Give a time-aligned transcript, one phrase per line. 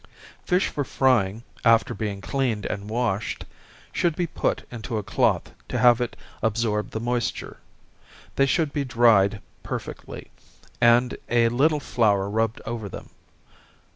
[0.43, 3.45] Fish for frying, after being cleaned and washed,
[3.93, 7.57] should be put into a cloth to have it absorb the moisture.
[8.35, 10.31] They should be dried perfectly,
[10.81, 13.11] and a little flour rubbed over them.